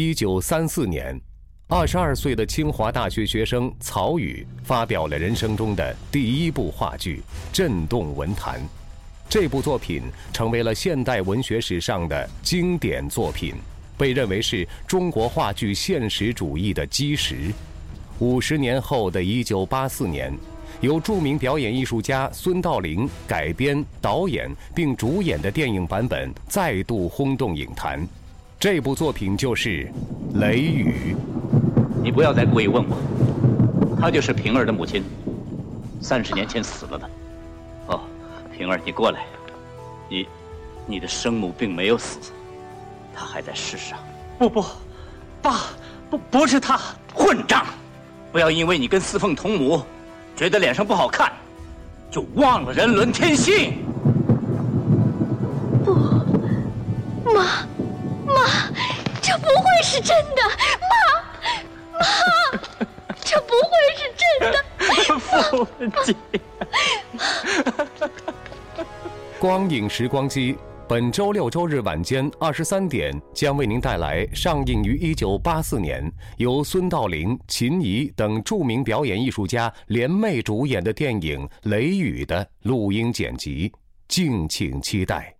[0.00, 1.20] 一九三四年，
[1.66, 7.20] 二十二岁的清华大学学生曹禺发表了人生中的第一部话剧，
[7.52, 8.60] 震动文坛。
[9.28, 13.56] 这部作品成为了现代文学史上的经典作品，
[13.96, 17.52] 被认为是中国话剧现实主义的基石。
[18.20, 20.32] 五十年后的一九八四年，
[20.80, 28.06] 由著名表演艺术家孙道临改编、导演并主演的电影版本再度轰动影坛。
[28.60, 29.88] 这部作品就是
[30.40, 31.14] 《雷雨》。
[32.02, 35.04] 你不要再故意问我，她就是平儿的母亲，
[36.00, 37.10] 三十年前死了的。
[37.86, 38.00] 哦
[38.52, 39.20] 平儿，你过来。
[40.08, 40.26] 你，
[40.88, 42.32] 你的生母并没有死，
[43.14, 43.96] 她还在世上。
[44.40, 44.64] 不不，
[45.40, 45.60] 爸，
[46.10, 46.80] 不不是她，
[47.14, 47.64] 混账！
[48.32, 49.80] 不要因为你跟四凤同母，
[50.34, 51.32] 觉得脸上不好看，
[52.10, 53.74] 就忘了人伦天性。
[55.84, 55.94] 不，
[57.32, 57.64] 妈，
[59.88, 60.42] 是真的，
[60.82, 62.04] 妈，妈，
[63.24, 64.54] 这不会是真的，
[65.18, 65.66] 父
[66.04, 66.14] 亲。
[69.40, 83.72] 光影时光机，本周六周日晚间二十三点将为您带来上映于一九八四年，由孙道临、秦怡等著名表演艺术家联袂主演的电影《雷雨》的录音剪辑，
[84.06, 85.37] 敬请期待。